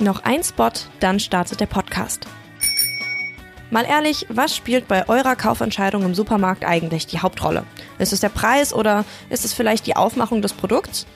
[0.00, 2.26] Noch ein Spot, dann startet der Podcast.
[3.70, 7.64] Mal ehrlich, was spielt bei eurer Kaufentscheidung im Supermarkt eigentlich die Hauptrolle?
[7.98, 11.06] Ist es der Preis oder ist es vielleicht die Aufmachung des Produkts?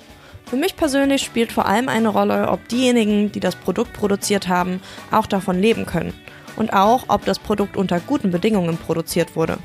[0.44, 4.82] Für mich persönlich spielt vor allem eine Rolle, ob diejenigen, die das Produkt produziert haben,
[5.10, 6.12] auch davon leben können.
[6.56, 9.56] Und auch, ob das Produkt unter guten Bedingungen produziert wurde.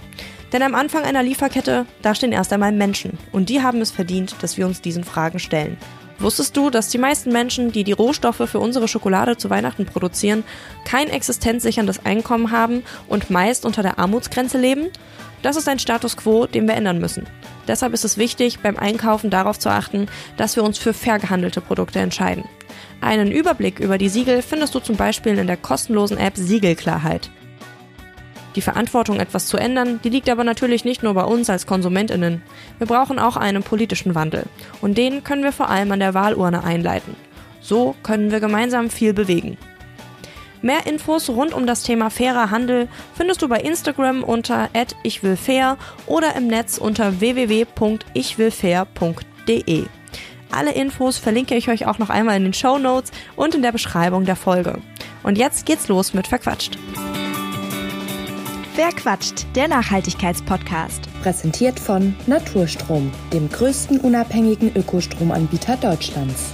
[0.54, 3.18] Denn am Anfang einer Lieferkette, da stehen erst einmal Menschen.
[3.34, 5.78] Und die haben es verdient, dass wir uns diesen Fragen stellen.
[6.20, 10.44] Wusstest du, dass die meisten Menschen, die die Rohstoffe für unsere Schokolade zu Weihnachten produzieren,
[10.84, 14.90] kein existenzsicherndes Einkommen haben und meist unter der Armutsgrenze leben?
[15.42, 17.26] Das ist ein Status quo, den wir ändern müssen.
[17.70, 21.62] Deshalb ist es wichtig, beim Einkaufen darauf zu achten, dass wir uns für fair gehandelte
[21.62, 22.44] Produkte entscheiden.
[23.00, 27.32] Einen Überblick über die Siegel findest du zum Beispiel in der kostenlosen App Siegelklarheit.
[28.60, 32.42] Die Verantwortung, etwas zu ändern, die liegt aber natürlich nicht nur bei uns als Konsumentinnen.
[32.78, 34.48] Wir brauchen auch einen politischen Wandel.
[34.82, 37.16] Und den können wir vor allem an der Wahlurne einleiten.
[37.62, 39.58] So können wir gemeinsam viel bewegen.
[40.62, 44.68] Mehr Infos rund um das Thema fairer Handel findest du bei Instagram unter
[45.04, 49.86] @ichwillfair oder im Netz unter www.ichwillfair.de.
[50.52, 53.72] Alle Infos verlinke ich euch auch noch einmal in den Show Notes und in der
[53.72, 54.82] Beschreibung der Folge.
[55.24, 56.78] Und jetzt geht's los mit Verquatscht.
[58.82, 59.46] Wer quatscht?
[59.56, 61.02] Der Nachhaltigkeitspodcast.
[61.22, 66.46] Präsentiert von Naturstrom, dem größten unabhängigen Ökostromanbieter Deutschlands.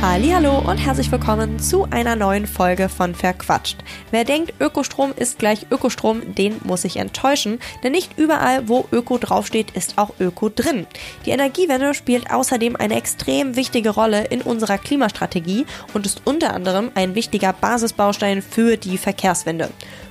[0.00, 3.76] Hallo und herzlich willkommen zu einer neuen Folge von Verquatscht.
[4.10, 9.18] Wer denkt, Ökostrom ist gleich Ökostrom, den muss ich enttäuschen, denn nicht überall, wo Öko
[9.18, 10.86] draufsteht, ist auch Öko drin.
[11.26, 16.90] Die Energiewende spielt außerdem eine extrem wichtige Rolle in unserer Klimastrategie und ist unter anderem
[16.94, 19.68] ein wichtiger Basisbaustein für die Verkehrswende.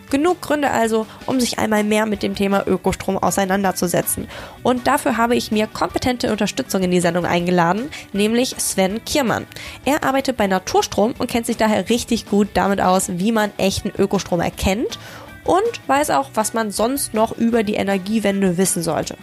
[0.10, 4.28] Genug Gründe also, um sich einmal mehr mit dem Thema Ökostrom auseinanderzusetzen.
[4.64, 9.46] Und dafür habe ich mir kompetente Unterstützung in die Sendung eingeladen, nämlich Sven Kiermann.
[9.86, 13.92] Er arbeitet bei Naturstrom und kennt sich daher richtig gut damit aus, wie man echten
[13.98, 14.98] Ökostrom erkennt
[15.44, 19.18] und weiß auch, was man sonst noch über die Energiewende wissen sollte.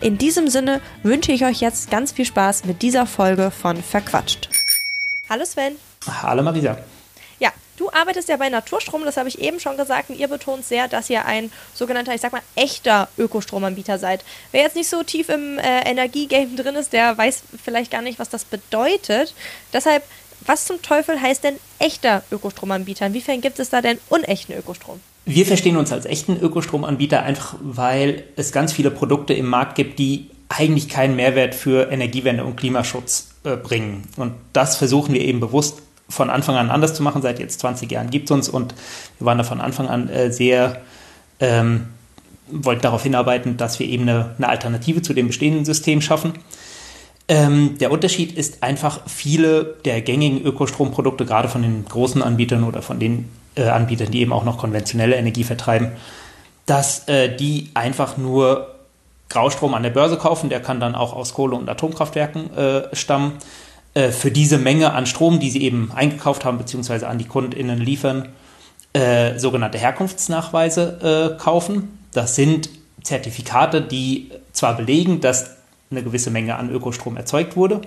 [0.00, 4.48] In diesem Sinne wünsche ich euch jetzt ganz viel Spaß mit dieser Folge von Verquatscht.
[5.30, 5.76] Hallo Sven.
[6.22, 6.76] Hallo Marisa.
[7.82, 10.86] Du arbeitest ja bei Naturstrom, das habe ich eben schon gesagt, und ihr betont sehr,
[10.86, 14.24] dass ihr ein sogenannter, ich sag mal, echter Ökostromanbieter seid.
[14.52, 18.20] Wer jetzt nicht so tief im äh, Energiegame drin ist, der weiß vielleicht gar nicht,
[18.20, 19.34] was das bedeutet.
[19.72, 20.04] Deshalb,
[20.46, 23.06] was zum Teufel heißt denn echter Ökostromanbieter?
[23.06, 25.00] Inwiefern gibt es da denn unechten Ökostrom?
[25.24, 29.98] Wir verstehen uns als echten Ökostromanbieter einfach, weil es ganz viele Produkte im Markt gibt,
[29.98, 34.04] die eigentlich keinen Mehrwert für Energiewende und Klimaschutz äh, bringen.
[34.16, 35.82] Und das versuchen wir eben bewusst
[36.12, 37.22] von Anfang an anders zu machen.
[37.22, 38.74] Seit jetzt 20 Jahren gibt es uns und
[39.18, 40.82] wir waren da von Anfang an äh, sehr,
[41.40, 41.88] ähm,
[42.50, 46.34] wollten darauf hinarbeiten, dass wir eben eine, eine Alternative zu dem bestehenden System schaffen.
[47.28, 52.82] Ähm, der Unterschied ist einfach, viele der gängigen Ökostromprodukte, gerade von den großen Anbietern oder
[52.82, 55.92] von den äh, Anbietern, die eben auch noch konventionelle Energie vertreiben,
[56.66, 58.74] dass äh, die einfach nur
[59.30, 63.38] Graustrom an der Börse kaufen, der kann dann auch aus Kohle- und Atomkraftwerken äh, stammen
[63.94, 67.80] äh, für diese Menge an Strom, die sie eben eingekauft haben, beziehungsweise an die KundInnen
[67.80, 68.28] liefern,
[68.92, 71.98] äh, sogenannte Herkunftsnachweise äh, kaufen.
[72.12, 72.68] Das sind
[73.02, 75.56] Zertifikate, die zwar belegen, dass
[75.90, 77.82] eine gewisse Menge an Ökostrom erzeugt wurde,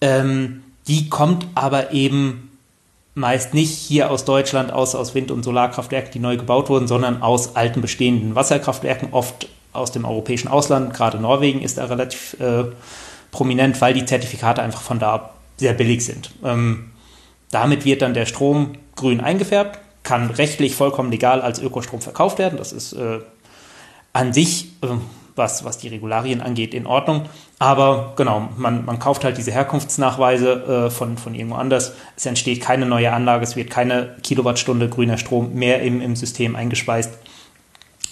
[0.00, 2.50] ähm, die kommt aber eben
[3.14, 7.22] meist nicht hier aus Deutschland, aus, aus Wind- und Solarkraftwerken, die neu gebaut wurden, sondern
[7.22, 10.94] aus alten bestehenden Wasserkraftwerken, oft aus dem europäischen Ausland.
[10.94, 12.64] Gerade Norwegen ist da relativ äh,
[13.30, 16.30] prominent, weil die Zertifikate einfach von da sehr billig sind.
[16.44, 16.90] Ähm,
[17.50, 22.56] damit wird dann der Strom grün eingefärbt, kann rechtlich vollkommen legal als Ökostrom verkauft werden.
[22.56, 23.20] Das ist äh,
[24.12, 24.88] an sich, äh,
[25.36, 27.26] was, was die Regularien angeht, in Ordnung.
[27.58, 31.94] Aber genau, man, man kauft halt diese Herkunftsnachweise äh, von, von irgendwo anders.
[32.16, 36.56] Es entsteht keine neue Anlage, es wird keine Kilowattstunde grüner Strom mehr im, im System
[36.56, 37.12] eingespeist.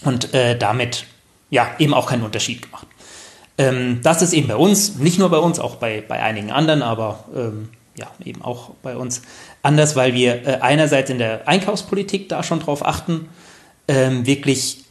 [0.05, 1.07] Und äh, damit
[1.51, 2.87] ja eben auch keinen Unterschied gemacht.
[3.59, 6.83] Ähm, das ist eben bei uns, nicht nur bei uns, auch bei, bei einigen anderen,
[6.83, 9.23] aber ähm, ja, eben auch bei uns
[9.63, 13.29] anders, weil wir äh, einerseits in der Einkaufspolitik da schon drauf achten,
[13.89, 14.85] ähm, wirklich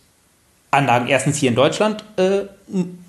[0.70, 2.42] Anlagen erstens hier in Deutschland äh,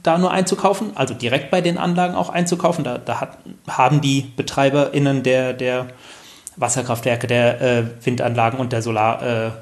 [0.04, 2.84] da nur einzukaufen, also direkt bei den Anlagen auch einzukaufen.
[2.84, 3.38] Da, da hat,
[3.68, 5.88] haben die BetreiberInnen der, der
[6.56, 9.54] Wasserkraftwerke, der äh, Windanlagen und der Solarparks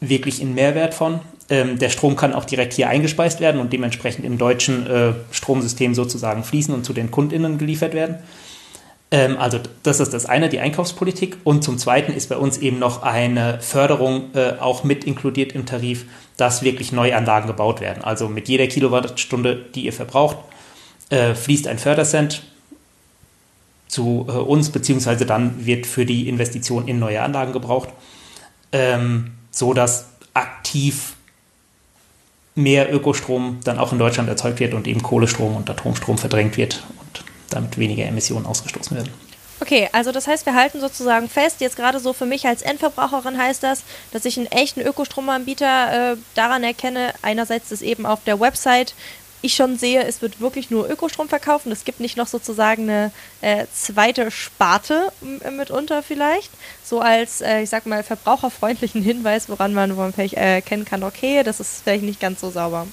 [0.00, 1.20] wirklich einen Mehrwert von.
[1.50, 5.94] Ähm, der Strom kann auch direkt hier eingespeist werden und dementsprechend im deutschen äh, Stromsystem
[5.94, 8.16] sozusagen fließen und zu den KundInnen geliefert werden.
[9.10, 11.38] Ähm, also das ist das eine, die Einkaufspolitik.
[11.44, 15.64] Und zum Zweiten ist bei uns eben noch eine Förderung äh, auch mit inkludiert im
[15.64, 16.04] Tarif,
[16.36, 18.04] dass wirklich Neuanlagen gebaut werden.
[18.04, 20.36] Also mit jeder Kilowattstunde, die ihr verbraucht,
[21.10, 22.42] äh, fließt ein Fördercent
[23.88, 27.88] zu äh, uns, beziehungsweise dann wird für die Investition in neue Anlagen gebraucht,
[28.72, 31.14] ähm, so dass aktiv
[32.58, 36.82] mehr Ökostrom dann auch in Deutschland erzeugt wird und eben Kohlestrom und Atomstrom verdrängt wird
[36.98, 39.10] und damit weniger Emissionen ausgestoßen werden.
[39.60, 43.38] Okay, also das heißt, wir halten sozusagen fest, jetzt gerade so für mich als Endverbraucherin
[43.38, 43.82] heißt das,
[44.12, 48.94] dass ich einen echten Ökostromanbieter äh, daran erkenne, einerseits, dass eben auf der Website
[49.42, 52.82] ich schon sehe, es wird wirklich nur Ökostrom verkauft und es gibt nicht noch sozusagen
[52.84, 55.12] eine äh, zweite Sparte
[55.56, 56.50] mitunter vielleicht,
[56.84, 61.02] so als, äh, ich sag mal, verbraucherfreundlichen Hinweis, woran man, woran man vielleicht erkennen kann,
[61.02, 62.86] okay, das ist vielleicht nicht ganz so sauber.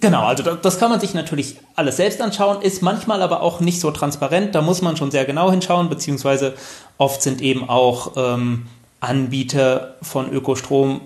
[0.00, 3.80] Genau, also das kann man sich natürlich alles selbst anschauen, ist manchmal aber auch nicht
[3.80, 4.54] so transparent.
[4.54, 6.54] Da muss man schon sehr genau hinschauen, beziehungsweise
[6.96, 8.66] oft sind eben auch ähm,
[9.00, 11.02] Anbieter von Ökostrom,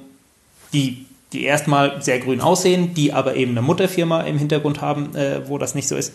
[0.73, 5.49] die, die erstmal sehr grün aussehen, die aber eben eine Mutterfirma im Hintergrund haben, äh,
[5.49, 6.15] wo das nicht so ist.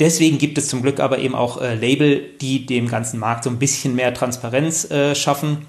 [0.00, 3.50] Deswegen gibt es zum Glück aber eben auch äh, Label, die dem ganzen Markt so
[3.50, 5.66] ein bisschen mehr Transparenz äh, schaffen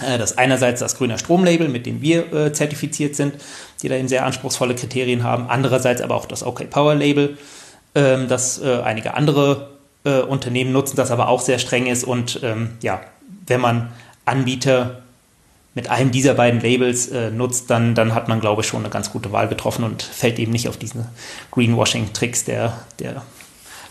[0.00, 3.34] äh, das einerseits das grüne Stromlabel, mit dem wir äh, zertifiziert sind,
[3.82, 5.46] die da eben sehr anspruchsvolle Kriterien haben.
[5.48, 7.38] Andererseits aber auch das OK Power Label,
[7.94, 9.70] ähm, das äh, einige andere
[10.04, 12.04] äh, Unternehmen nutzen, das aber auch sehr streng ist.
[12.04, 13.00] Und ähm, ja,
[13.46, 13.92] wenn man
[14.24, 15.02] Anbieter
[15.76, 18.88] mit einem dieser beiden Labels äh, nutzt, dann, dann hat man, glaube ich, schon eine
[18.88, 21.06] ganz gute Wahl getroffen und fällt eben nicht auf diese
[21.52, 23.22] Greenwashing-Tricks der, der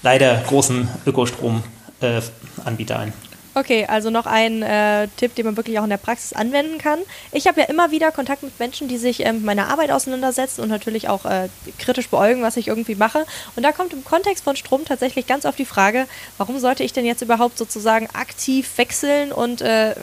[0.02, 3.14] leider großen Ökostrom-Anbieter äh, ein.
[3.54, 7.00] Okay, also noch ein äh, Tipp, den man wirklich auch in der Praxis anwenden kann.
[7.32, 10.62] Ich habe ja immer wieder Kontakt mit Menschen, die sich ähm, mit meiner Arbeit auseinandersetzen
[10.62, 11.48] und natürlich auch äh,
[11.80, 13.26] kritisch beäugen, was ich irgendwie mache.
[13.56, 16.08] Und da kommt im Kontext von Strom tatsächlich ganz oft die Frage,
[16.38, 19.96] warum sollte ich denn jetzt überhaupt sozusagen aktiv wechseln und äh,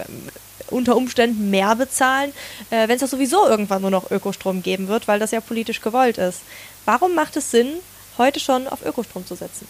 [0.73, 2.33] unter Umständen mehr bezahlen,
[2.71, 5.81] äh, wenn es doch sowieso irgendwann nur noch Ökostrom geben wird, weil das ja politisch
[5.81, 6.41] gewollt ist.
[6.85, 7.69] Warum macht es Sinn,
[8.19, 9.67] heute schon auf Ökostrom zu setzen?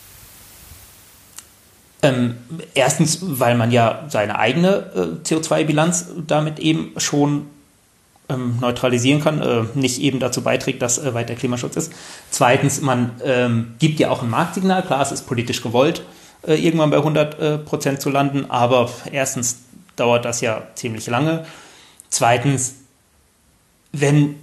[2.04, 2.36] Ähm,
[2.74, 7.46] erstens, weil man ja seine eigene äh, CO2-Bilanz damit eben schon
[8.28, 11.92] ähm, neutralisieren kann, äh, nicht eben dazu beiträgt, dass äh, weiter Klimaschutz ist.
[12.30, 16.02] Zweitens, man ähm, gibt ja auch ein Marktsignal, klar, es ist politisch gewollt,
[16.46, 19.58] äh, irgendwann bei 100 äh, Prozent zu landen, aber erstens
[19.96, 21.44] dauert das ja ziemlich lange.
[22.10, 22.74] Zweitens,
[23.92, 24.36] wenn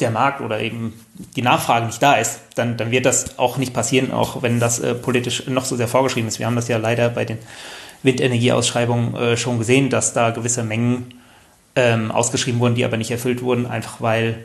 [0.00, 0.92] der Markt oder eben
[1.36, 4.78] die Nachfrage nicht da ist, dann, dann wird das auch nicht passieren, auch wenn das
[4.78, 6.38] äh, politisch noch so sehr vorgeschrieben ist.
[6.38, 7.38] Wir haben das ja leider bei den
[8.02, 11.14] Windenergieausschreibungen äh, schon gesehen, dass da gewisse Mengen
[11.74, 14.44] ähm, ausgeschrieben wurden, die aber nicht erfüllt wurden, einfach weil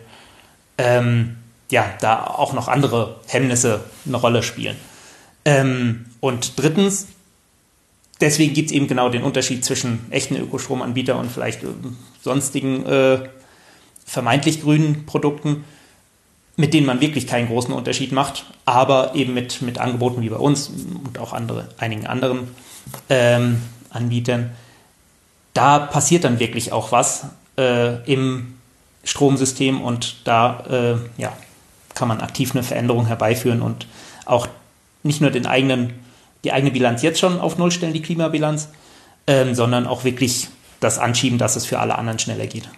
[0.78, 1.38] ähm,
[1.70, 4.76] ja, da auch noch andere Hemmnisse eine Rolle spielen.
[5.46, 7.08] Ähm, und drittens,
[8.22, 11.68] deswegen gibt es eben genau den Unterschied zwischen echten Ökostromanbietern und vielleicht äh,
[12.22, 13.30] sonstigen äh,
[14.06, 15.64] vermeintlich grünen Produkten,
[16.56, 20.38] mit denen man wirklich keinen großen Unterschied macht, aber eben mit, mit Angeboten wie bei
[20.38, 20.70] uns
[21.04, 22.50] und auch andere, einigen anderen
[23.10, 24.52] ähm, Anbietern,
[25.54, 27.26] da passiert dann wirklich auch was
[27.58, 28.56] äh, im
[29.04, 31.36] Stromsystem und da äh, ja,
[31.94, 33.88] kann man aktiv eine Veränderung herbeiführen und
[34.26, 34.48] auch
[35.04, 35.94] nicht nur den eigenen,
[36.44, 38.70] die eigene Bilanz jetzt schon auf Null stellen, die Klimabilanz,
[39.28, 40.50] ähm, sondern auch wirklich
[40.80, 42.70] das anschieben, dass es für alle anderen schneller geht.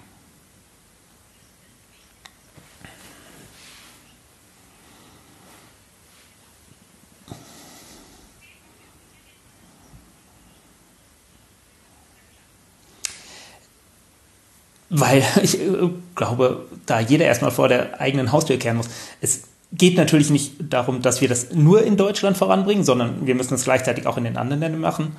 [14.95, 18.89] weil ich äh, glaube, da jeder erstmal vor der eigenen Haustür kehren muss.
[19.21, 19.43] Es
[19.77, 23.63] geht natürlich nicht darum, dass wir das nur in Deutschland voranbringen, sondern wir müssen es
[23.63, 25.15] gleichzeitig auch in den anderen Ländern machen.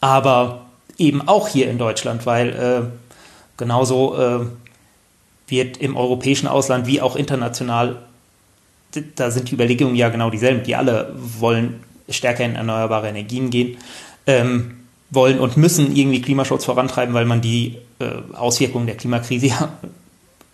[0.00, 0.66] Aber
[0.98, 2.82] eben auch hier in Deutschland, weil äh,
[3.56, 4.46] genauso äh,
[5.48, 7.96] wird im europäischen Ausland wie auch international,
[9.16, 10.62] da sind die Überlegungen ja genau dieselben.
[10.62, 13.76] Die alle wollen stärker in erneuerbare Energien gehen.
[14.26, 14.76] Ähm,
[15.10, 19.72] wollen und müssen irgendwie Klimaschutz vorantreiben, weil man die äh, Auswirkungen der Klimakrise ja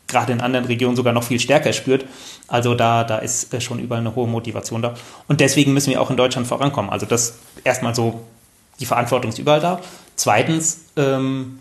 [0.09, 2.05] gerade in anderen Regionen sogar noch viel stärker spürt.
[2.49, 4.95] Also da, da ist äh, schon überall eine hohe Motivation da.
[5.29, 6.91] Und deswegen müssen wir auch in Deutschland vorankommen.
[6.91, 8.23] Also das erstmal so,
[8.79, 9.81] die Verantwortung ist überall da.
[10.15, 11.59] Zweitens, ähm,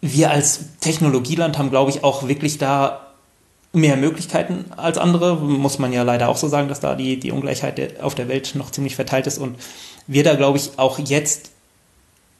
[0.00, 3.06] wir als Technologieland haben, glaube ich, auch wirklich da
[3.72, 5.36] mehr Möglichkeiten als andere.
[5.36, 8.54] Muss man ja leider auch so sagen, dass da die, die Ungleichheit auf der Welt
[8.56, 9.56] noch ziemlich verteilt ist und
[10.08, 11.52] wir da, glaube ich, auch jetzt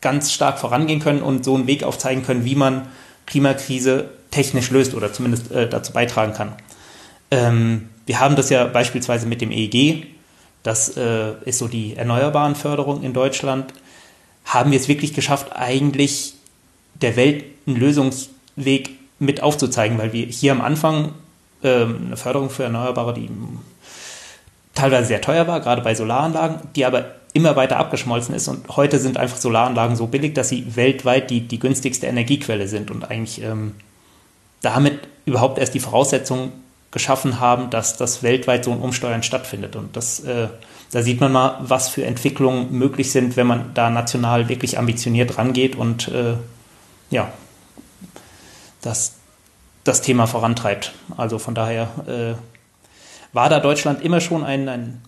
[0.00, 2.88] ganz stark vorangehen können und so einen Weg aufzeigen können, wie man
[3.26, 6.54] Klimakrise technisch löst oder zumindest äh, dazu beitragen kann.
[7.30, 10.06] Ähm, wir haben das ja beispielsweise mit dem EEG,
[10.64, 13.72] das äh, ist so die erneuerbaren Förderung in Deutschland,
[14.44, 16.34] haben wir es wirklich geschafft, eigentlich
[16.94, 21.12] der Welt einen Lösungsweg mit aufzuzeigen, weil wir hier am Anfang
[21.62, 23.30] ähm, eine Förderung für Erneuerbare, die
[24.74, 28.48] teilweise sehr teuer war, gerade bei Solaranlagen, die aber immer weiter abgeschmolzen ist.
[28.48, 32.90] Und heute sind einfach Solaranlagen so billig, dass sie weltweit die, die günstigste Energiequelle sind
[32.90, 33.74] und eigentlich ähm,
[34.62, 36.52] damit überhaupt erst die Voraussetzungen
[36.90, 39.76] geschaffen haben, dass das weltweit so ein Umsteuern stattfindet.
[39.76, 40.48] Und das, äh,
[40.92, 45.38] da sieht man mal, was für Entwicklungen möglich sind, wenn man da national wirklich ambitioniert
[45.38, 46.34] rangeht und äh,
[47.10, 47.32] ja,
[48.82, 49.14] das,
[49.84, 50.92] das Thema vorantreibt.
[51.16, 52.34] Also von daher äh,
[53.32, 55.02] war da Deutschland immer schon ein, ein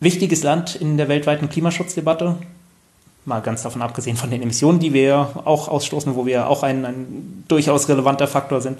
[0.00, 2.36] wichtiges Land in der weltweiten Klimaschutzdebatte.
[3.26, 6.84] Mal ganz davon abgesehen von den Emissionen, die wir auch ausstoßen, wo wir auch ein,
[6.84, 8.78] ein durchaus relevanter Faktor sind.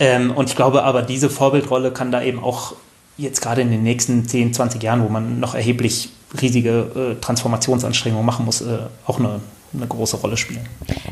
[0.00, 2.74] Ähm, und ich glaube aber, diese Vorbildrolle kann da eben auch
[3.18, 6.08] jetzt gerade in den nächsten 10, 20 Jahren, wo man noch erheblich
[6.40, 9.40] riesige äh, Transformationsanstrengungen machen muss, äh, auch eine,
[9.74, 10.66] eine große Rolle spielen.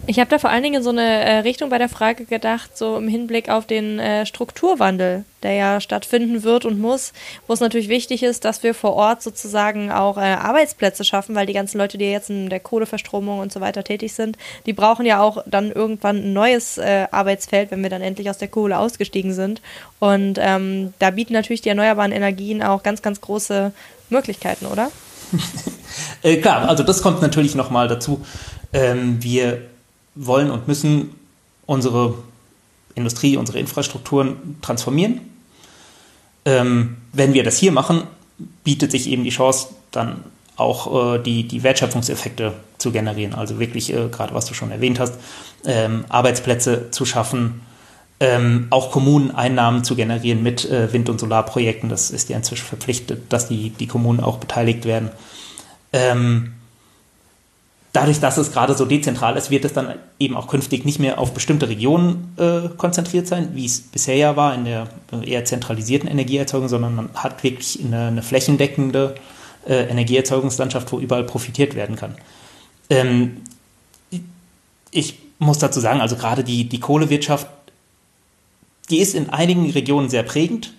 [0.07, 2.77] Ich habe da vor allen Dingen in so eine äh, Richtung bei der Frage gedacht,
[2.77, 7.13] so im Hinblick auf den äh, Strukturwandel, der ja stattfinden wird und muss,
[7.47, 11.47] wo es natürlich wichtig ist, dass wir vor Ort sozusagen auch äh, Arbeitsplätze schaffen, weil
[11.47, 14.37] die ganzen Leute, die jetzt in der Kohleverstromung und so weiter tätig sind,
[14.67, 18.49] die brauchen ja auch dann irgendwann ein neues Arbeitsfeld, wenn wir dann endlich aus der
[18.49, 19.61] Kohle ausgestiegen sind.
[19.99, 23.73] Und ähm, da bieten natürlich die erneuerbaren Energien auch ganz, ganz große
[24.09, 24.91] Möglichkeiten, oder?
[26.23, 28.25] äh, klar, also das kommt natürlich nochmal dazu.
[28.73, 29.63] Ähm, wir
[30.15, 31.15] wollen und müssen
[31.67, 32.15] unsere
[32.95, 35.21] Industrie, unsere Infrastrukturen transformieren.
[36.45, 38.03] Ähm, wenn wir das hier machen,
[38.65, 40.25] bietet sich eben die Chance, dann
[40.57, 43.35] auch äh, die, die Wertschöpfungseffekte zu generieren.
[43.35, 45.15] Also wirklich, äh, gerade was du schon erwähnt hast,
[45.65, 47.63] ähm, Arbeitsplätze zu schaffen,
[48.21, 51.89] ähm, auch Kommunen Einnahmen zu generieren mit äh, Wind- und Solarprojekten.
[51.89, 55.11] Das ist ja inzwischen verpflichtet, dass die, die Kommunen auch beteiligt werden.
[55.93, 56.53] Ähm,
[57.93, 61.19] dadurch, dass es gerade so dezentral ist, wird es dann eben auch künftig nicht mehr
[61.19, 64.89] auf bestimmte Regionen äh, konzentriert sein, wie es bisher ja war in der
[65.23, 69.15] eher zentralisierten Energieerzeugung, sondern man hat wirklich eine, eine flächendeckende
[69.67, 72.17] äh, Energieerzeugungslandschaft, wo überall profitiert werden kann.
[72.91, 73.39] Ähm,
[74.91, 77.47] ich muss dazu sagen, also gerade die, die Kohlewirtschaft
[78.91, 80.73] die ist in einigen Regionen sehr prägend.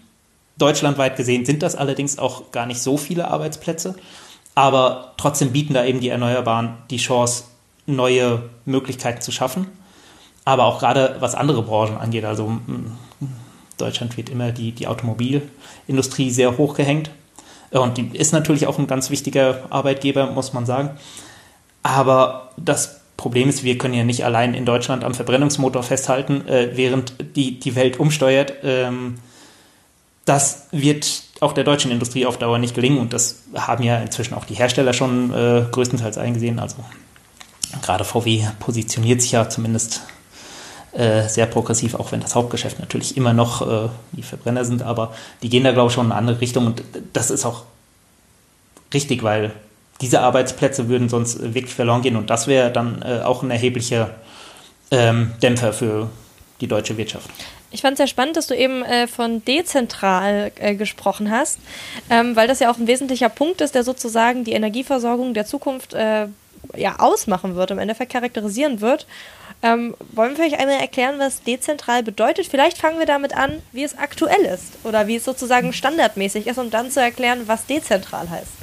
[0.58, 3.96] Deutschlandweit gesehen sind das allerdings auch gar nicht so viele Arbeitsplätze.
[4.54, 7.46] Aber trotzdem bieten da eben die Erneuerbaren die Chance,
[7.88, 9.68] neue Möglichkeiten zu schaffen.
[10.46, 12.26] Aber auch gerade was andere Branchen angeht.
[12.26, 12.60] Also
[13.78, 17.12] Deutschland wird immer die, die Automobilindustrie sehr hoch gehängt.
[17.72, 20.92] Und die ist natürlich auch ein ganz wichtiger Arbeitgeber, muss man sagen.
[21.84, 26.70] Aber das Problem ist, wir können ja nicht allein in Deutschland am Verbrennungsmotor festhalten, äh,
[26.74, 28.56] während die, die Welt umsteuert.
[28.64, 29.20] Ähm,
[30.26, 34.34] das wird auch der deutschen Industrie auf Dauer nicht gelingen und das haben ja inzwischen
[34.34, 36.58] auch die Hersteller schon äh, größtenteils eingesehen.
[36.58, 36.78] Also
[37.84, 40.02] gerade VW positioniert sich ja zumindest
[40.94, 45.14] äh, sehr progressiv, auch wenn das Hauptgeschäft natürlich immer noch äh, die Verbrenner sind, aber
[45.44, 46.82] die gehen da, glaube ich, schon in eine andere Richtung und
[47.14, 47.66] das ist auch
[48.92, 49.54] richtig, weil
[50.02, 54.10] diese Arbeitsplätze würden sonst wirklich verloren gehen und das wäre dann äh, auch ein erheblicher
[54.90, 56.10] ähm, Dämpfer für
[56.60, 57.30] die deutsche Wirtschaft.
[57.74, 61.60] Ich fand es sehr spannend, dass du eben äh, von dezentral äh, gesprochen hast,
[62.10, 65.94] ähm, weil das ja auch ein wesentlicher Punkt ist, der sozusagen die Energieversorgung der Zukunft
[65.94, 66.28] äh,
[66.76, 69.08] ja, ausmachen wird, im Endeffekt charakterisieren wird.
[69.64, 72.48] Ähm, wollen wir vielleicht einmal erklären, was dezentral bedeutet?
[72.48, 76.58] Vielleicht fangen wir damit an, wie es aktuell ist oder wie es sozusagen standardmäßig ist,
[76.58, 78.61] um dann zu erklären, was dezentral heißt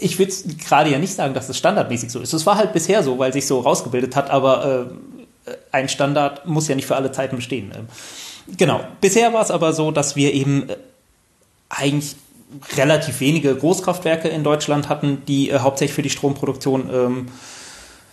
[0.00, 0.32] ich würde
[0.66, 2.32] gerade ja nicht sagen, dass es standardmäßig so ist.
[2.32, 4.88] Es war halt bisher so, weil sich so rausgebildet hat, aber
[5.46, 7.72] äh, ein Standard muss ja nicht für alle Zeiten bestehen.
[7.76, 7.86] Ähm,
[8.56, 8.80] genau.
[9.00, 10.76] Bisher war es aber so, dass wir eben äh,
[11.68, 12.16] eigentlich
[12.76, 17.28] relativ wenige Großkraftwerke in Deutschland hatten, die äh, hauptsächlich für die Stromproduktion ähm,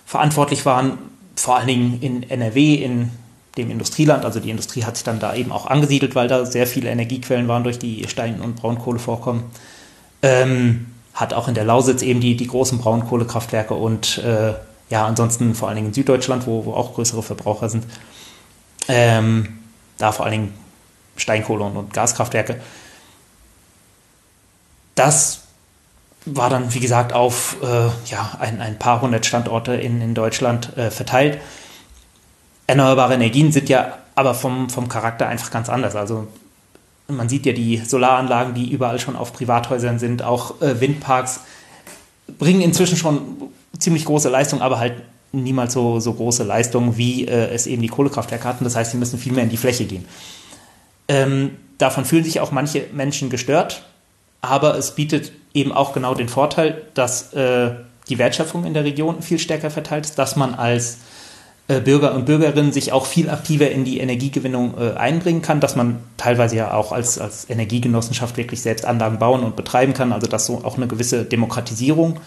[0.06, 0.98] verantwortlich waren,
[1.36, 3.12] vor allen Dingen in NRW, in
[3.58, 4.26] dem Industrieland.
[4.26, 7.48] Also die Industrie hat sich dann da eben auch angesiedelt, weil da sehr viele Energiequellen
[7.48, 9.44] waren durch die Stein- und Braunkohlevorkommen.
[10.22, 14.54] Ähm, hat auch in der Lausitz eben die, die großen Braunkohlekraftwerke und äh,
[14.90, 17.86] ja, ansonsten vor allen Dingen in Süddeutschland, wo, wo auch größere Verbraucher sind.
[18.88, 19.60] Ähm,
[19.98, 20.54] da vor allen Dingen
[21.16, 22.60] Steinkohle und, und Gaskraftwerke.
[24.96, 25.42] Das
[26.26, 30.76] war dann, wie gesagt, auf äh, ja, ein, ein paar hundert Standorte in, in Deutschland
[30.78, 31.40] äh, verteilt.
[32.68, 35.96] Erneuerbare Energien sind ja aber vom, vom Charakter einfach ganz anders.
[35.96, 36.28] Also
[37.08, 41.42] man sieht ja die Solaranlagen, die überall schon auf Privathäusern sind, auch äh, Windparks
[42.40, 43.22] bringen inzwischen schon
[43.78, 44.94] ziemlich große Leistung, aber halt
[45.32, 48.64] niemals so, so große Leistung, wie äh, es eben die Kohlekraftwerke hatten.
[48.64, 50.06] Das heißt, sie müssen viel mehr in die Fläche gehen.
[51.08, 53.84] Ähm, davon fühlen sich auch manche Menschen gestört,
[54.42, 57.72] aber es bietet eben auch genau den Vorteil, dass äh,
[58.10, 61.00] die Wertschöpfung in der Region viel stärker verteilt ist, dass man als
[61.80, 66.00] Bürger und Bürgerinnen sich auch viel aktiver in die Energiegewinnung äh, einbringen kann, dass man
[66.18, 70.46] teilweise ja auch als, als Energiegenossenschaft wirklich selbst Anlagen bauen und betreiben kann, also dass
[70.46, 72.20] so auch eine gewisse Demokratisierung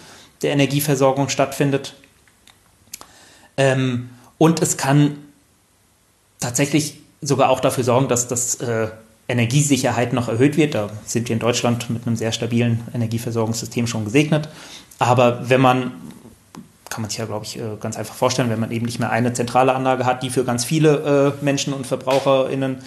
[0.42, 1.94] der Energieversorgung stattfindet.
[3.56, 5.18] Ähm, und es kann
[6.40, 8.88] tatsächlich sogar auch dafür sorgen, dass das äh,
[9.28, 10.74] Energiesicherheit noch erhöht wird.
[10.74, 14.48] Da sind wir in Deutschland mit einem sehr stabilen Energieversorgungssystem schon gesegnet.
[14.98, 15.92] Aber wenn man,
[16.96, 19.10] kann man sich ja, glaube ich, äh, ganz einfach vorstellen, wenn man eben nicht mehr
[19.10, 22.78] eine zentrale Anlage hat, die für ganz viele äh, Menschen und VerbraucherInnen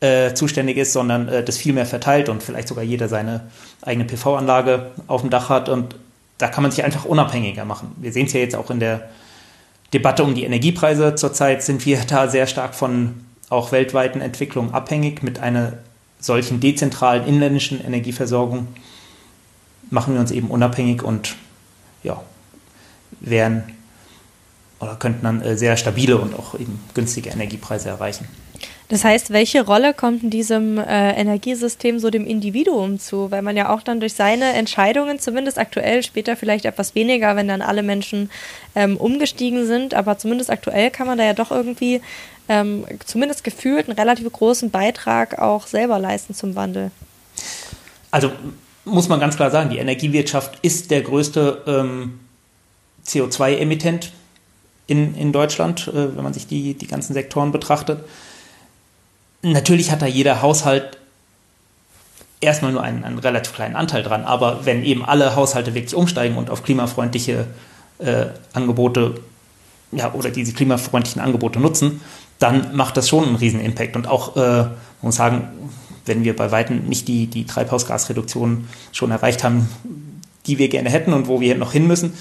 [0.00, 3.48] äh, zuständig ist, sondern das viel mehr verteilt und vielleicht sogar jeder seine
[3.80, 5.70] eigene PV-Anlage auf dem Dach hat.
[5.70, 5.96] Und
[6.36, 7.96] da kann man sich einfach unabhängiger machen.
[7.98, 9.08] Wir sehen es ja jetzt auch in der
[9.94, 11.14] Debatte um die Energiepreise.
[11.14, 15.22] Zurzeit sind wir da sehr stark von auch weltweiten Entwicklungen abhängig.
[15.22, 15.78] Mit einer
[16.20, 18.68] solchen dezentralen inländischen Energieversorgung
[19.88, 21.36] machen wir uns eben unabhängig und
[22.02, 22.20] ja,
[23.20, 23.64] wären
[24.80, 28.26] oder könnten dann äh, sehr stabile und auch eben günstige Energiepreise erreichen.
[28.88, 33.32] Das heißt, welche Rolle kommt in diesem äh, Energiesystem so dem Individuum zu?
[33.32, 37.48] Weil man ja auch dann durch seine Entscheidungen, zumindest aktuell, später vielleicht etwas weniger, wenn
[37.48, 38.30] dann alle Menschen
[38.76, 42.00] ähm, umgestiegen sind, aber zumindest aktuell kann man da ja doch irgendwie
[42.48, 46.92] ähm, zumindest gefühlt einen relativ großen Beitrag auch selber leisten zum Wandel.
[48.12, 48.30] Also
[48.84, 52.20] muss man ganz klar sagen, die Energiewirtschaft ist der größte ähm,
[53.06, 54.12] CO2-Emittent
[54.86, 58.04] in, in Deutschland, äh, wenn man sich die, die ganzen Sektoren betrachtet.
[59.42, 60.98] Natürlich hat da jeder Haushalt
[62.40, 66.36] erstmal nur einen, einen, relativ kleinen Anteil dran, aber wenn eben alle Haushalte wirklich umsteigen
[66.36, 67.46] und auf klimafreundliche
[67.98, 69.20] äh, Angebote
[69.92, 72.00] ja, oder diese klimafreundlichen Angebote nutzen,
[72.38, 73.96] dann macht das schon einen riesen Impact.
[73.96, 74.70] Und auch, äh, man
[75.00, 75.48] muss sagen,
[76.04, 79.68] wenn wir bei Weitem nicht die, die Treibhausgasreduktion schon erreicht haben,
[80.46, 82.12] die wir gerne hätten und wo wir noch hin müssen,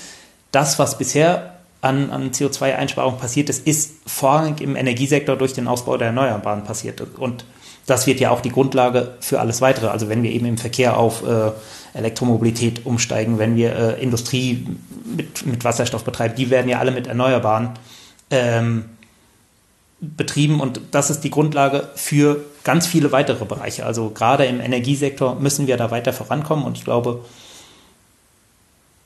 [0.56, 5.98] das, was bisher an, an CO2-Einsparung passiert ist, ist vorrangig im Energiesektor durch den Ausbau
[5.98, 7.02] der Erneuerbaren passiert.
[7.18, 7.46] Und
[7.86, 9.88] das wird ja auch die Grundlage für alles weitere.
[9.88, 11.52] Also wenn wir eben im Verkehr auf äh,
[11.94, 14.66] Elektromobilität umsteigen, wenn wir äh, Industrie
[15.04, 17.72] mit, mit Wasserstoff betreiben, die werden ja alle mit Erneuerbaren
[18.32, 18.86] ähm,
[20.00, 23.86] betrieben und das ist die Grundlage für ganz viele weitere Bereiche.
[23.86, 27.24] Also gerade im Energiesektor müssen wir da weiter vorankommen und ich glaube,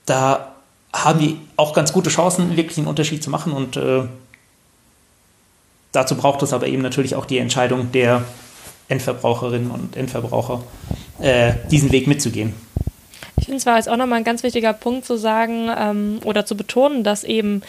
[0.06, 0.56] da
[0.94, 3.54] haben wir auch ganz gute Chancen, wirklich einen Unterschied zu machen.
[3.54, 4.04] Und äh,
[5.92, 8.24] dazu braucht es aber eben natürlich auch die Entscheidung der
[8.88, 10.64] Endverbraucherinnen und Endverbraucher,
[11.20, 12.54] äh, diesen Weg mitzugehen.
[13.38, 16.58] Ich finde es jetzt auch nochmal ein ganz wichtiger Punkt zu sagen ähm, oder zu
[16.58, 17.62] betonen, dass eben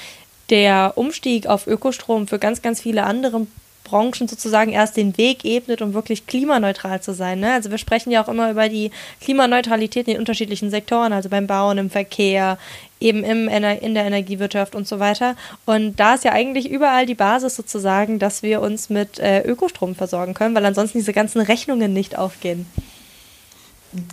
[0.49, 3.47] der Umstieg auf Ökostrom für ganz, ganz viele andere
[3.91, 7.41] Branchen sozusagen erst den Weg ebnet, um wirklich klimaneutral zu sein.
[7.41, 7.53] Ne?
[7.53, 11.49] Also wir sprechen ja auch immer über die Klimaneutralität in den unterschiedlichen Sektoren, also beim
[11.49, 12.57] Bauen, im Verkehr,
[13.01, 15.35] eben im, in der Energiewirtschaft und so weiter.
[15.67, 19.97] Und da ist ja eigentlich überall die Basis sozusagen, dass wir uns mit äh, Ökostrom
[19.97, 22.67] versorgen können, weil ansonsten diese ganzen Rechnungen nicht aufgehen.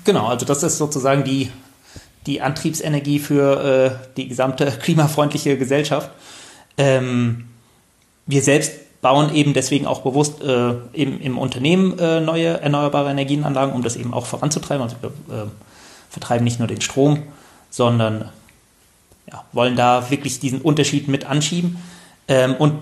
[0.05, 1.51] Genau, also das ist sozusagen die,
[2.25, 6.09] die Antriebsenergie für äh, die gesamte klimafreundliche Gesellschaft.
[6.77, 7.45] Ähm,
[8.25, 13.73] wir selbst bauen eben deswegen auch bewusst äh, im, im, Unternehmen äh, neue erneuerbare Energienanlagen,
[13.73, 14.83] um das eben auch voranzutreiben.
[14.83, 15.45] Also wir äh,
[16.09, 17.23] vertreiben nicht nur den Strom,
[17.69, 18.27] sondern
[19.31, 21.81] ja, wollen da wirklich diesen Unterschied mit anschieben
[22.27, 22.73] ähm, und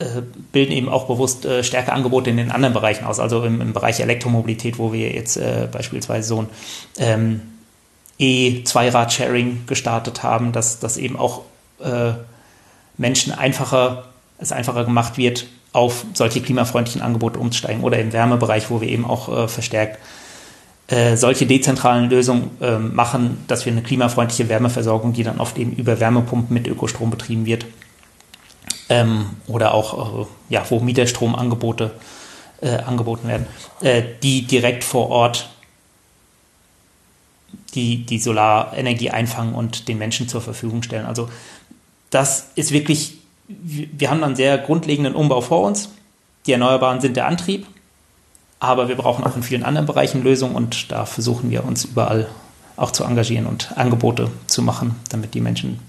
[0.00, 0.20] äh,
[0.52, 3.72] bilden eben auch bewusst äh, stärke Angebote in den anderen Bereichen aus, also im, im
[3.72, 6.48] Bereich Elektromobilität, wo wir jetzt äh, beispielsweise so ein
[6.98, 7.40] ähm,
[8.18, 11.42] E-Zweirad-Sharing gestartet haben, dass das eben auch
[12.96, 18.80] Menschen einfacher es einfacher gemacht wird, auf solche klimafreundlichen Angebote umzusteigen oder im Wärmebereich, wo
[18.80, 19.98] wir eben auch äh, verstärkt
[20.88, 25.72] äh, solche dezentralen Lösungen äh, machen, dass wir eine klimafreundliche Wärmeversorgung, die dann oft eben
[25.72, 27.66] über Wärmepumpen mit Ökostrom betrieben wird,
[28.88, 31.90] ähm, oder auch, äh, ja, wo Mieterstromangebote
[32.60, 33.46] äh, angeboten werden,
[33.80, 35.48] äh, die direkt vor Ort
[37.74, 41.04] die, die Solarenergie einfangen und den Menschen zur Verfügung stellen.
[41.04, 41.28] Also
[42.10, 45.90] das ist wirklich wir haben einen sehr grundlegenden Umbau vor uns.
[46.46, 47.66] Die Erneuerbaren sind der Antrieb,
[48.60, 52.28] aber wir brauchen auch in vielen anderen Bereichen Lösungen und da versuchen wir uns überall
[52.76, 55.80] auch zu engagieren und Angebote zu machen, damit die Menschen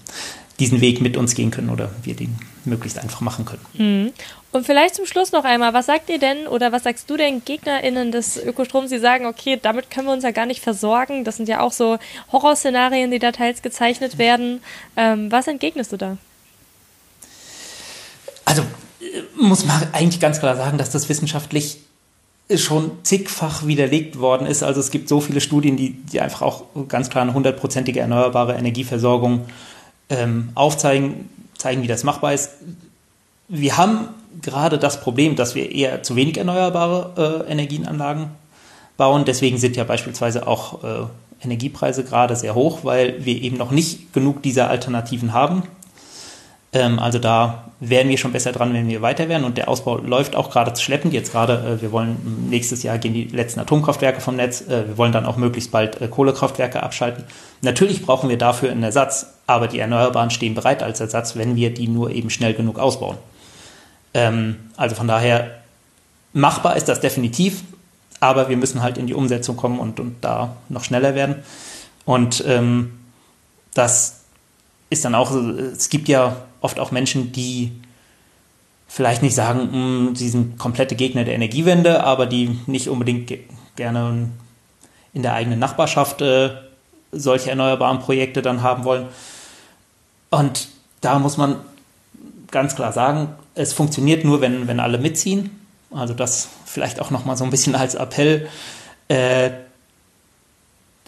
[0.58, 3.64] diesen Weg mit uns gehen können oder wir den möglichst einfach machen können.
[3.74, 4.12] Mhm.
[4.50, 7.44] Und vielleicht zum Schluss noch einmal, was sagt ihr denn oder was sagst du denn
[7.44, 11.24] GegnerInnen des Ökostroms, die sagen, okay, damit können wir uns ja gar nicht versorgen.
[11.24, 11.98] Das sind ja auch so
[12.32, 14.60] Horrorszenarien, die da teils gezeichnet werden.
[14.96, 16.16] Ähm, was entgegnest du da?
[18.48, 18.62] Also
[19.38, 21.80] muss man eigentlich ganz klar sagen, dass das wissenschaftlich
[22.56, 24.62] schon zigfach widerlegt worden ist.
[24.62, 28.54] Also es gibt so viele Studien, die, die einfach auch ganz klar eine hundertprozentige erneuerbare
[28.54, 29.44] Energieversorgung
[30.08, 31.28] ähm, aufzeigen.
[31.58, 32.52] zeigen, wie das machbar ist.
[33.48, 34.08] Wir haben
[34.40, 38.28] gerade das Problem, dass wir eher zu wenig erneuerbare äh, Energienanlagen
[38.96, 39.26] bauen.
[39.26, 41.06] Deswegen sind ja beispielsweise auch äh,
[41.44, 45.64] Energiepreise gerade sehr hoch, weil wir eben noch nicht genug dieser Alternativen haben.
[46.72, 49.44] Ähm, also da wären wir schon besser dran, wenn wir weiter wären.
[49.44, 51.14] Und der Ausbau läuft auch gerade zu schleppend.
[51.14, 54.62] Jetzt gerade, äh, wir wollen nächstes Jahr gehen die letzten Atomkraftwerke vom Netz.
[54.62, 57.24] Äh, wir wollen dann auch möglichst bald äh, Kohlekraftwerke abschalten.
[57.62, 61.72] Natürlich brauchen wir dafür einen Ersatz, aber die Erneuerbaren stehen bereit als Ersatz, wenn wir
[61.72, 63.16] die nur eben schnell genug ausbauen.
[64.14, 65.50] Ähm, also von daher,
[66.32, 67.62] machbar ist das definitiv,
[68.20, 71.36] aber wir müssen halt in die Umsetzung kommen und, und da noch schneller werden.
[72.04, 72.98] Und ähm,
[73.74, 74.20] das
[74.90, 77.72] ist dann auch, es gibt ja oft auch Menschen, die
[78.88, 83.40] vielleicht nicht sagen, hm, sie sind komplette Gegner der Energiewende, aber die nicht unbedingt ge
[83.76, 84.28] gerne
[85.12, 86.50] in der eigenen Nachbarschaft äh,
[87.12, 89.06] solche erneuerbaren Projekte dann haben wollen.
[90.30, 90.68] Und
[91.00, 91.56] da muss man
[92.50, 95.50] ganz klar sagen, es funktioniert nur, wenn, wenn alle mitziehen.
[95.90, 98.48] Also das vielleicht auch nochmal so ein bisschen als Appell.
[99.08, 99.50] Äh,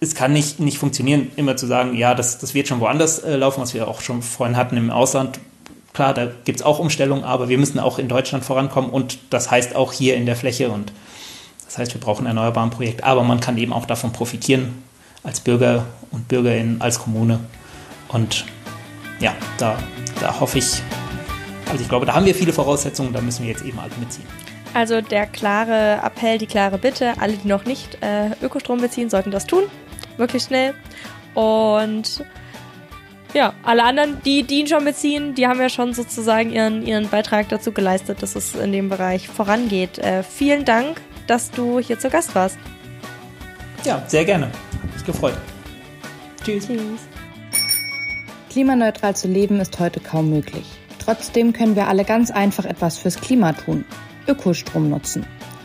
[0.01, 3.37] es kann nicht, nicht funktionieren, immer zu sagen, ja, das, das wird schon woanders äh,
[3.37, 5.39] laufen, was wir auch schon vorhin hatten im Ausland.
[5.93, 9.51] Klar, da gibt es auch Umstellungen, aber wir müssen auch in Deutschland vorankommen und das
[9.51, 10.93] heißt auch hier in der Fläche und
[11.67, 14.83] das heißt, wir brauchen erneuerbaren Projekt, aber man kann eben auch davon profitieren
[15.23, 17.39] als Bürger und Bürgerin, als Kommune.
[18.09, 18.45] Und
[19.21, 19.79] ja, da,
[20.21, 20.83] da hoffe ich,
[21.71, 24.27] also ich glaube, da haben wir viele Voraussetzungen, da müssen wir jetzt eben alle mitziehen.
[24.73, 29.31] Also der klare Appell, die klare Bitte, alle, die noch nicht äh, Ökostrom beziehen, sollten
[29.31, 29.65] das tun.
[30.21, 30.75] Wirklich schnell.
[31.33, 32.23] Und
[33.33, 37.09] ja, alle anderen, die, die ihn schon beziehen, die haben ja schon sozusagen ihren, ihren
[37.09, 39.99] Beitrag dazu geleistet, dass es in dem Bereich vorangeht.
[39.99, 42.59] Äh, vielen Dank, dass du hier zu Gast warst.
[43.85, 44.47] Ja, sehr gerne.
[44.47, 45.39] Hat mich gefreut.
[46.45, 46.67] Tschüss.
[46.67, 47.01] Tschüss.
[48.51, 50.67] Klimaneutral zu leben ist heute kaum möglich.
[50.99, 53.87] Trotzdem können wir alle ganz einfach etwas fürs Klima tun.
[54.27, 55.25] Ökostrom nutzen.